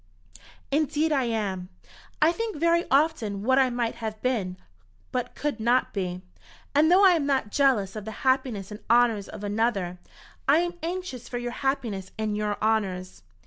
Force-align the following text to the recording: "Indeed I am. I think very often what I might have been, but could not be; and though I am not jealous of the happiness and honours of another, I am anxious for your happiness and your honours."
"Indeed 0.71 1.11
I 1.11 1.25
am. 1.25 1.69
I 2.23 2.31
think 2.31 2.55
very 2.57 2.85
often 2.89 3.43
what 3.43 3.59
I 3.59 3.69
might 3.69 3.93
have 4.01 4.19
been, 4.23 4.57
but 5.11 5.35
could 5.35 5.59
not 5.59 5.93
be; 5.93 6.23
and 6.73 6.91
though 6.91 7.05
I 7.05 7.11
am 7.11 7.27
not 7.27 7.51
jealous 7.51 7.95
of 7.95 8.05
the 8.05 8.09
happiness 8.25 8.71
and 8.71 8.79
honours 8.89 9.29
of 9.29 9.43
another, 9.43 9.99
I 10.47 10.57
am 10.57 10.79
anxious 10.81 11.29
for 11.29 11.37
your 11.37 11.51
happiness 11.51 12.09
and 12.17 12.35
your 12.35 12.57
honours." 12.63 13.21